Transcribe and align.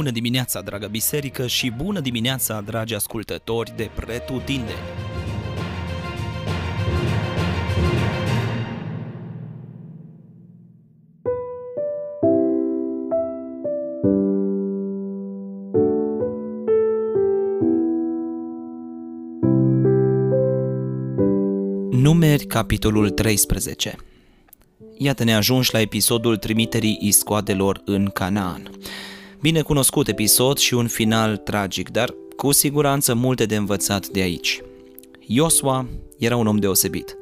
Bună 0.00 0.12
dimineața, 0.12 0.60
dragă 0.60 0.86
biserică, 0.86 1.46
și 1.46 1.70
bună 1.70 2.00
dimineața, 2.00 2.60
dragi 2.60 2.94
ascultători 2.94 3.72
de 3.76 3.90
Pretutindeni! 3.94 4.78
Numeri, 21.90 22.46
capitolul 22.46 23.10
13 23.10 23.96
Iată 24.98 25.24
ne 25.24 25.34
ajungi 25.34 25.68
la 25.72 25.80
episodul 25.80 26.36
trimiterii 26.36 26.98
iscoadelor 27.00 27.82
în 27.84 28.08
Canaan. 28.08 28.70
Bine 29.42 29.62
cunoscut 29.62 30.08
episod 30.08 30.58
și 30.58 30.74
un 30.74 30.86
final 30.86 31.36
tragic, 31.36 31.90
dar 31.90 32.14
cu 32.36 32.52
siguranță 32.52 33.14
multe 33.14 33.46
de 33.46 33.56
învățat 33.56 34.06
de 34.06 34.20
aici. 34.20 34.60
Iosua 35.26 35.86
era 36.18 36.36
un 36.36 36.46
om 36.46 36.56
deosebit. 36.56 37.16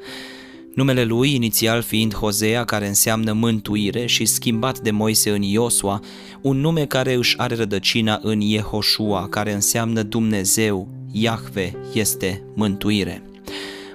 Numele 0.75 1.05
lui, 1.05 1.35
inițial 1.35 1.83
fiind 1.83 2.15
Hozea, 2.15 2.65
care 2.65 2.87
înseamnă 2.87 3.33
mântuire 3.33 4.07
și 4.07 4.25
schimbat 4.25 4.79
de 4.79 4.91
Moise 4.91 5.31
în 5.31 5.43
Iosua, 5.43 6.01
un 6.41 6.61
nume 6.61 6.87
care 6.87 7.13
își 7.13 7.39
are 7.39 7.55
rădăcina 7.55 8.19
în 8.23 8.41
Yehoshua, 8.41 9.29
care 9.29 9.53
înseamnă 9.53 10.03
Dumnezeu, 10.03 10.89
Iahve 11.13 11.77
este 11.93 12.43
mântuire. 12.55 13.23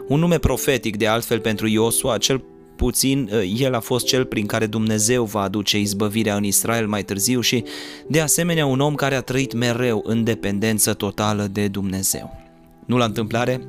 Un 0.07 0.19
nume 0.19 0.37
profetic 0.37 0.97
de 0.97 1.07
altfel 1.07 1.39
pentru 1.39 1.67
Iosua, 1.67 2.17
cel 2.17 2.43
puțin 2.75 3.29
uh, 3.33 3.53
el 3.57 3.73
a 3.73 3.79
fost 3.79 4.05
cel 4.05 4.25
prin 4.25 4.45
care 4.45 4.65
Dumnezeu 4.65 5.23
va 5.23 5.41
aduce 5.41 5.79
izbăvirea 5.79 6.35
în 6.35 6.43
Israel 6.43 6.87
mai 6.87 7.03
târziu 7.03 7.39
și 7.41 7.63
de 8.07 8.21
asemenea 8.21 8.65
un 8.65 8.79
om 8.79 8.95
care 8.95 9.15
a 9.15 9.21
trăit 9.21 9.53
mereu 9.53 10.03
în 10.05 10.23
dependență 10.23 10.93
totală 10.93 11.47
de 11.51 11.67
Dumnezeu. 11.67 12.41
Nu 12.85 12.97
la 12.97 13.05
întâmplare, 13.05 13.61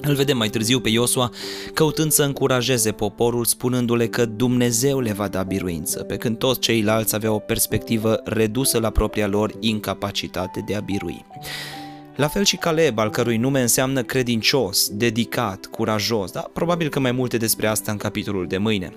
îl 0.00 0.14
vedem 0.14 0.36
mai 0.36 0.48
târziu 0.48 0.80
pe 0.80 0.88
Iosua 0.88 1.30
căutând 1.74 2.10
să 2.10 2.22
încurajeze 2.22 2.92
poporul 2.92 3.44
spunându-le 3.44 4.06
că 4.06 4.24
Dumnezeu 4.24 5.00
le 5.00 5.12
va 5.12 5.28
da 5.28 5.42
biruință, 5.42 6.02
pe 6.02 6.16
când 6.16 6.38
toți 6.38 6.60
ceilalți 6.60 7.14
aveau 7.14 7.34
o 7.34 7.38
perspectivă 7.38 8.20
redusă 8.24 8.78
la 8.78 8.90
propria 8.90 9.26
lor 9.26 9.54
incapacitate 9.60 10.62
de 10.66 10.74
a 10.74 10.80
birui. 10.80 11.24
La 12.18 12.28
fel 12.28 12.44
și 12.44 12.56
Caleb, 12.56 12.98
al 12.98 13.10
cărui 13.10 13.36
nume 13.36 13.60
înseamnă 13.60 14.02
credincios, 14.02 14.88
dedicat, 14.88 15.66
curajos, 15.66 16.30
dar 16.30 16.50
probabil 16.52 16.88
că 16.88 17.00
mai 17.00 17.12
multe 17.12 17.36
despre 17.36 17.66
asta 17.66 17.92
în 17.92 17.96
capitolul 17.96 18.46
de 18.46 18.58
mâine. 18.58 18.92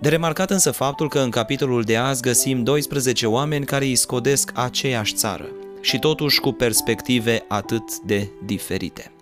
De 0.00 0.08
remarcat 0.08 0.50
însă 0.50 0.70
faptul 0.70 1.08
că 1.08 1.18
în 1.18 1.30
capitolul 1.30 1.82
de 1.82 1.96
azi 1.96 2.22
găsim 2.22 2.62
12 2.62 3.26
oameni 3.26 3.64
care 3.64 3.84
îi 3.84 3.94
scodesc 3.94 4.50
aceeași 4.54 5.14
țară 5.14 5.46
și 5.80 5.98
totuși 5.98 6.40
cu 6.40 6.52
perspective 6.52 7.44
atât 7.48 7.98
de 7.98 8.28
diferite. 8.44 9.12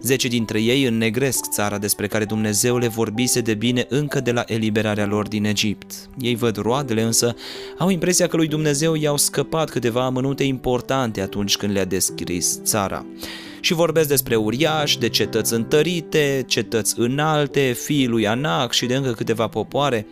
Zece 0.00 0.28
dintre 0.28 0.60
ei 0.60 0.84
înnegresc 0.84 1.50
țara 1.50 1.78
despre 1.78 2.06
care 2.06 2.24
Dumnezeu 2.24 2.78
le 2.78 2.88
vorbise 2.88 3.40
de 3.40 3.54
bine 3.54 3.86
încă 3.88 4.20
de 4.20 4.32
la 4.32 4.44
eliberarea 4.46 5.06
lor 5.06 5.28
din 5.28 5.44
Egipt. 5.44 5.94
Ei 6.18 6.34
văd 6.34 6.56
roadele, 6.56 7.02
însă 7.02 7.34
au 7.78 7.88
impresia 7.88 8.26
că 8.26 8.36
lui 8.36 8.48
Dumnezeu 8.48 8.94
i-au 8.94 9.16
scăpat 9.16 9.70
câteva 9.70 10.04
amănunte 10.04 10.44
importante 10.44 11.20
atunci 11.20 11.56
când 11.56 11.72
le-a 11.72 11.84
descris 11.84 12.60
țara 12.62 13.06
și 13.60 13.74
vorbesc 13.74 14.08
despre 14.08 14.36
uriași, 14.36 14.98
de 14.98 15.08
cetăți 15.08 15.54
întărite, 15.54 16.44
cetăți 16.46 16.98
înalte, 16.98 17.72
fiii 17.72 18.06
lui 18.06 18.26
Anac 18.26 18.72
și 18.72 18.86
de 18.86 18.94
încă 18.94 19.12
câteva 19.12 19.48
popoare. 19.48 20.06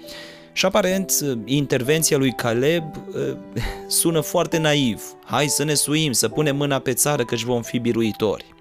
Și 0.53 0.67
aparent, 0.67 1.13
intervenția 1.45 2.17
lui 2.17 2.33
Caleb 2.33 2.85
eh, 3.17 3.37
sună 3.87 4.21
foarte 4.21 4.59
naiv. 4.59 5.03
Hai 5.25 5.47
să 5.47 5.65
ne 5.65 5.75
suim, 5.75 6.13
să 6.13 6.29
punem 6.29 6.57
mâna 6.57 6.79
pe 6.79 6.93
țară 6.93 7.25
căci 7.25 7.43
vom 7.43 7.63
fi 7.63 7.79
biruitori. 7.79 8.54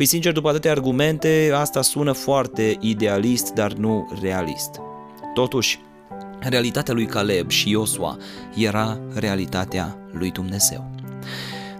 Păi 0.00 0.08
sincer, 0.08 0.32
după 0.32 0.48
atâtea 0.48 0.70
argumente, 0.70 1.50
asta 1.54 1.82
sună 1.82 2.12
foarte 2.12 2.76
idealist, 2.80 3.52
dar 3.52 3.72
nu 3.72 4.18
realist. 4.22 4.70
Totuși, 5.34 5.80
realitatea 6.38 6.94
lui 6.94 7.06
Caleb 7.06 7.50
și 7.50 7.70
Iosua 7.70 8.16
era 8.56 9.00
realitatea 9.14 9.98
lui 10.12 10.30
Dumnezeu. 10.30 10.90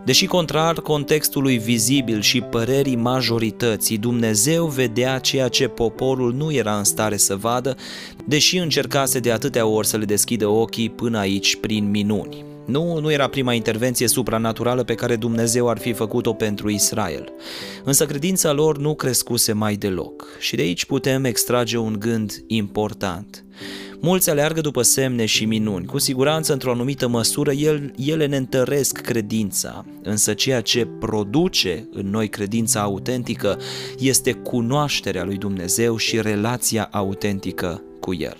Deși 0.04 0.26
contrar 0.26 0.80
contextului 0.80 1.58
vizibil 1.58 2.20
și 2.20 2.40
părerii 2.40 2.96
majorității, 2.96 3.98
Dumnezeu 3.98 4.66
vedea 4.66 5.18
ceea 5.18 5.48
ce 5.48 5.68
poporul 5.68 6.34
nu 6.34 6.52
era 6.52 6.76
în 6.76 6.84
stare 6.84 7.16
să 7.16 7.36
vadă, 7.36 7.76
deși 8.24 8.58
încercase 8.58 9.18
de 9.18 9.32
atâtea 9.32 9.66
ori 9.66 9.86
să 9.86 9.96
le 9.96 10.04
deschidă 10.04 10.46
ochii 10.46 10.90
până 10.90 11.18
aici 11.18 11.56
prin 11.56 11.90
minuni. 11.90 12.49
Nu, 12.70 12.98
nu 12.98 13.12
era 13.12 13.28
prima 13.28 13.52
intervenție 13.52 14.08
supranaturală 14.08 14.84
pe 14.84 14.94
care 14.94 15.16
Dumnezeu 15.16 15.68
ar 15.68 15.78
fi 15.78 15.92
făcut-o 15.92 16.32
pentru 16.32 16.70
Israel. 16.70 17.32
Însă 17.84 18.06
credința 18.06 18.52
lor 18.52 18.78
nu 18.78 18.94
crescuse 18.94 19.52
mai 19.52 19.76
deloc 19.76 20.26
și 20.38 20.56
de 20.56 20.62
aici 20.62 20.84
putem 20.84 21.24
extrage 21.24 21.76
un 21.76 21.96
gând 21.98 22.44
important. 22.46 23.44
Mulți 24.00 24.30
aleargă 24.30 24.60
după 24.60 24.82
semne 24.82 25.24
și 25.24 25.44
minuni, 25.44 25.86
cu 25.86 25.98
siguranță 25.98 26.52
într-o 26.52 26.70
anumită 26.70 27.08
măsură 27.08 27.52
el, 27.52 27.92
ele 27.96 28.26
ne 28.26 28.36
întăresc 28.36 29.00
credința, 29.00 29.84
însă 30.02 30.34
ceea 30.34 30.60
ce 30.60 30.86
produce 30.86 31.88
în 31.92 32.10
noi 32.10 32.28
credința 32.28 32.80
autentică 32.80 33.58
este 33.98 34.32
cunoașterea 34.32 35.24
lui 35.24 35.36
Dumnezeu 35.36 35.96
și 35.96 36.20
relația 36.20 36.88
autentică 36.92 37.82
cu 38.00 38.14
El. 38.14 38.36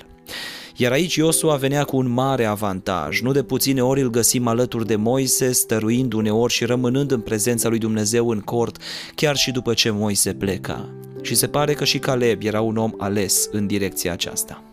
Iar 0.80 0.92
aici 0.92 1.14
Iosua 1.14 1.56
venea 1.56 1.84
cu 1.84 1.96
un 1.96 2.08
mare 2.08 2.44
avantaj. 2.44 3.20
Nu 3.20 3.32
de 3.32 3.42
puține 3.42 3.82
ori 3.82 4.00
îl 4.00 4.10
găsim 4.10 4.46
alături 4.46 4.86
de 4.86 4.96
Moise, 4.96 5.52
stăruind 5.52 6.12
uneori 6.12 6.52
și 6.52 6.64
rămânând 6.64 7.10
în 7.10 7.20
prezența 7.20 7.68
lui 7.68 7.78
Dumnezeu 7.78 8.28
în 8.28 8.40
cort, 8.40 8.76
chiar 9.14 9.36
și 9.36 9.50
după 9.50 9.74
ce 9.74 9.90
Moise 9.90 10.34
pleca. 10.34 10.88
Și 11.22 11.34
se 11.34 11.46
pare 11.46 11.72
că 11.72 11.84
și 11.84 11.98
Caleb 11.98 12.42
era 12.42 12.60
un 12.60 12.76
om 12.76 12.92
ales 12.98 13.48
în 13.52 13.66
direcția 13.66 14.12
aceasta. 14.12 14.69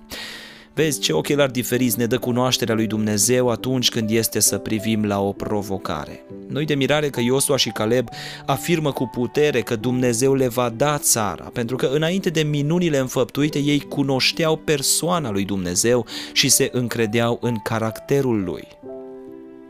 Vezi 0.77 0.99
ce 0.99 1.13
ochelari 1.13 1.51
diferiți 1.51 1.97
ne 1.97 2.05
dă 2.05 2.17
cunoașterea 2.17 2.75
lui 2.75 2.87
Dumnezeu 2.87 3.49
atunci 3.49 3.89
când 3.89 4.09
este 4.09 4.39
să 4.39 4.57
privim 4.57 5.05
la 5.05 5.21
o 5.21 5.31
provocare. 5.31 6.25
Nu-i 6.47 6.65
de 6.65 6.75
mirare 6.75 7.09
că 7.09 7.21
Iosua 7.21 7.57
și 7.57 7.69
Caleb 7.69 8.07
afirmă 8.45 8.91
cu 8.91 9.07
putere 9.07 9.61
că 9.61 9.75
Dumnezeu 9.75 10.33
le 10.33 10.47
va 10.47 10.69
da 10.69 10.97
țara, 10.97 11.43
pentru 11.43 11.75
că 11.75 11.85
înainte 11.85 12.29
de 12.29 12.41
minunile 12.41 12.97
înfăptuite 12.97 13.59
ei 13.59 13.79
cunoșteau 13.79 14.55
persoana 14.55 15.31
lui 15.31 15.45
Dumnezeu 15.45 16.05
și 16.33 16.49
se 16.49 16.69
încredeau 16.71 17.37
în 17.41 17.55
caracterul 17.63 18.43
lui. 18.43 18.67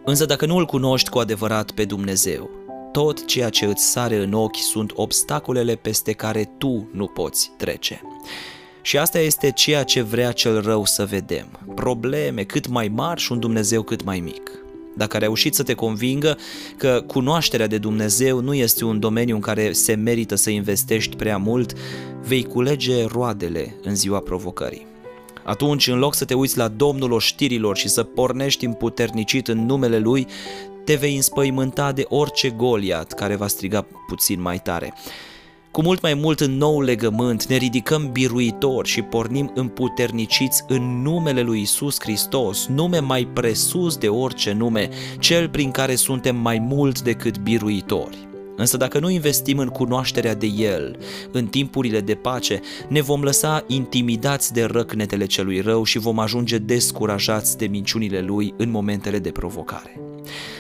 Însă 0.05 0.25
dacă 0.25 0.45
nu 0.45 0.55
îl 0.55 0.65
cunoști 0.65 1.09
cu 1.09 1.19
adevărat 1.19 1.71
pe 1.71 1.85
Dumnezeu, 1.85 2.49
tot 2.91 3.25
ceea 3.25 3.49
ce 3.49 3.65
îți 3.65 3.91
sare 3.91 4.15
în 4.15 4.33
ochi 4.33 4.57
sunt 4.71 4.91
obstacolele 4.95 5.75
peste 5.75 6.11
care 6.11 6.49
tu 6.57 6.89
nu 6.93 7.05
poți 7.05 7.51
trece. 7.57 8.01
Și 8.87 8.97
asta 8.97 9.19
este 9.19 9.51
ceea 9.51 9.83
ce 9.83 10.01
vrea 10.01 10.31
cel 10.31 10.61
rău 10.61 10.85
să 10.85 11.05
vedem. 11.05 11.47
Probleme 11.75 12.43
cât 12.43 12.67
mai 12.67 12.87
mari 12.87 13.21
și 13.21 13.31
un 13.31 13.39
Dumnezeu 13.39 13.81
cât 13.81 14.03
mai 14.03 14.19
mic. 14.19 14.51
Dacă 14.95 15.15
a 15.15 15.19
reușit 15.19 15.55
să 15.55 15.63
te 15.63 15.73
convingă 15.73 16.37
că 16.77 17.03
cunoașterea 17.07 17.67
de 17.67 17.77
Dumnezeu 17.77 18.39
nu 18.39 18.53
este 18.53 18.85
un 18.85 18.99
domeniu 18.99 19.35
în 19.35 19.41
care 19.41 19.71
se 19.71 19.93
merită 19.93 20.35
să 20.35 20.49
investești 20.49 21.15
prea 21.15 21.37
mult, 21.37 21.73
vei 22.27 22.43
culege 22.43 23.05
roadele 23.05 23.75
în 23.83 23.95
ziua 23.95 24.19
provocării. 24.19 24.87
Atunci, 25.43 25.87
în 25.87 25.97
loc 25.97 26.15
să 26.15 26.25
te 26.25 26.33
uiți 26.33 26.57
la 26.57 26.67
Domnul 26.67 27.11
oștirilor 27.11 27.77
și 27.77 27.87
să 27.87 28.03
pornești 28.03 28.65
împuternicit 28.65 29.47
în 29.47 29.65
numele 29.65 29.99
Lui, 29.99 30.27
te 30.83 30.95
vei 30.95 31.15
înspăimânta 31.15 31.91
de 31.91 32.05
orice 32.07 32.49
Goliat 32.49 33.13
care 33.13 33.35
va 33.35 33.47
striga 33.47 33.85
puțin 34.07 34.41
mai 34.41 34.59
tare. 34.59 34.93
Cu 35.77 35.83
mult 35.83 36.01
mai 36.01 36.13
mult 36.13 36.39
în 36.39 36.57
nou 36.57 36.81
legământ 36.81 37.45
ne 37.45 37.55
ridicăm 37.55 38.11
biruitori 38.11 38.87
și 38.87 39.01
pornim 39.01 39.51
împuterniciți 39.55 40.63
în 40.67 41.01
numele 41.01 41.41
lui 41.41 41.61
Isus 41.61 41.99
Hristos, 41.99 42.65
nume 42.67 42.99
mai 42.99 43.27
presus 43.33 43.97
de 43.97 44.07
orice 44.07 44.53
nume, 44.53 44.89
cel 45.19 45.49
prin 45.49 45.71
care 45.71 45.95
suntem 45.95 46.35
mai 46.35 46.59
mult 46.59 47.01
decât 47.01 47.37
biruitori. 47.37 48.26
Însă 48.57 48.77
dacă 48.77 48.99
nu 48.99 49.09
investim 49.09 49.57
în 49.57 49.67
cunoașterea 49.67 50.35
de 50.35 50.45
El, 50.45 50.97
în 51.31 51.47
timpurile 51.47 52.01
de 52.01 52.15
pace, 52.15 52.61
ne 52.89 53.01
vom 53.01 53.23
lăsa 53.23 53.63
intimidați 53.67 54.53
de 54.53 54.63
răcnetele 54.63 55.25
celui 55.25 55.59
rău 55.59 55.83
și 55.83 55.97
vom 55.97 56.19
ajunge 56.19 56.57
descurajați 56.57 57.57
de 57.57 57.65
minciunile 57.65 58.21
Lui 58.21 58.53
în 58.57 58.69
momentele 58.69 59.19
de 59.19 59.31
provocare. 59.31 60.01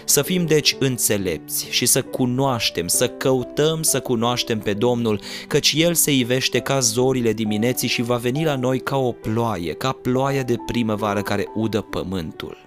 Să 0.05 0.21
fim 0.21 0.45
deci 0.45 0.75
înțelepți 0.79 1.67
și 1.69 1.85
să 1.85 2.01
cunoaștem, 2.01 2.87
să 2.87 3.07
căutăm 3.07 3.81
să 3.81 3.99
cunoaștem 3.99 4.59
pe 4.59 4.73
Domnul, 4.73 5.21
căci 5.47 5.73
El 5.77 5.93
se 5.93 6.13
ivește 6.13 6.59
ca 6.59 6.79
zorile 6.79 7.33
dimineții 7.33 7.87
și 7.87 8.01
va 8.01 8.15
veni 8.15 8.43
la 8.43 8.55
noi 8.55 8.79
ca 8.79 8.97
o 8.97 9.11
ploaie, 9.11 9.73
ca 9.73 9.91
ploaia 9.91 10.43
de 10.43 10.55
primăvară 10.65 11.21
care 11.21 11.45
udă 11.55 11.81
pământul. 11.81 12.66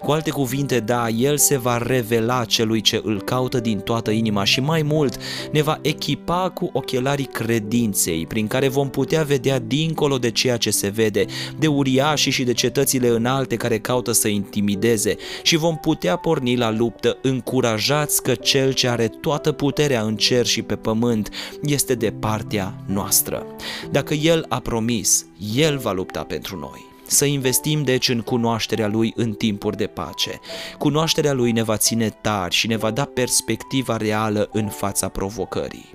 Cu 0.00 0.10
alte 0.10 0.30
cuvinte, 0.30 0.80
da, 0.80 1.08
El 1.08 1.36
se 1.36 1.58
va 1.58 1.78
revela 1.78 2.44
celui 2.44 2.80
ce 2.80 3.00
îl 3.04 3.22
caută 3.22 3.60
din 3.60 3.78
toată 3.78 4.10
inima 4.10 4.44
și 4.44 4.60
mai 4.60 4.82
mult 4.82 5.18
ne 5.52 5.62
va 5.62 5.78
echipa 5.82 6.50
cu 6.54 6.70
ochelarii 6.72 7.24
credinței, 7.24 8.26
prin 8.26 8.46
care 8.46 8.68
vom 8.68 8.90
putea 8.90 9.22
vedea 9.22 9.58
dincolo 9.58 10.18
de 10.18 10.30
ceea 10.30 10.56
ce 10.56 10.70
se 10.70 10.88
vede, 10.88 11.24
de 11.58 11.66
uriașii 11.66 12.30
și 12.30 12.44
de 12.44 12.52
cetățile 12.52 13.08
înalte 13.08 13.56
care 13.56 13.78
caută 13.78 14.12
să 14.12 14.28
intimideze 14.28 15.16
și 15.42 15.56
vom 15.56 15.76
putea 15.76 16.16
porni 16.16 16.56
la 16.56 16.70
luptă 16.70 17.18
încurajați 17.22 18.22
că 18.22 18.34
Cel 18.34 18.72
ce 18.72 18.88
are 18.88 19.08
toată 19.08 19.52
puterea 19.52 20.02
în 20.02 20.16
cer 20.16 20.46
și 20.46 20.62
pe 20.62 20.76
pământ 20.76 21.30
este 21.62 21.94
de 21.94 22.10
partea 22.10 22.74
noastră. 22.86 23.46
Dacă 23.90 24.14
El 24.14 24.44
a 24.48 24.60
promis, 24.60 25.26
El 25.54 25.78
va 25.78 25.92
lupta 25.92 26.22
pentru 26.22 26.58
noi. 26.58 26.95
Să 27.06 27.24
investim 27.24 27.82
deci 27.82 28.08
în 28.08 28.20
cunoașterea 28.20 28.88
Lui 28.88 29.12
în 29.16 29.32
timpuri 29.32 29.76
de 29.76 29.86
pace. 29.86 30.40
Cunoașterea 30.78 31.32
Lui 31.32 31.52
ne 31.52 31.62
va 31.62 31.76
ține 31.76 32.08
tari 32.20 32.54
și 32.54 32.66
ne 32.66 32.76
va 32.76 32.90
da 32.90 33.04
perspectiva 33.04 33.96
reală 33.96 34.48
în 34.52 34.68
fața 34.68 35.08
provocării. 35.08 35.94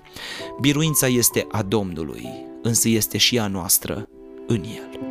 Biruința 0.59 1.07
este 1.07 1.47
a 1.51 1.61
Domnului, 1.61 2.27
însă 2.61 2.89
este 2.89 3.17
și 3.17 3.39
a 3.39 3.47
noastră 3.47 4.07
în 4.47 4.63
El. 4.63 5.10